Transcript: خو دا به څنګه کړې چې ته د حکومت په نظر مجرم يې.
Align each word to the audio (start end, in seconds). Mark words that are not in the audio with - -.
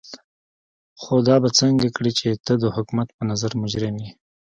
خو 1.01 1.13
دا 1.27 1.35
به 1.43 1.49
څنګه 1.59 1.87
کړې 1.97 2.11
چې 2.19 2.27
ته 2.45 2.53
د 2.61 2.63
حکومت 2.75 3.07
په 3.17 3.23
نظر 3.31 3.51
مجرم 3.61 3.95
يې. 4.03 4.09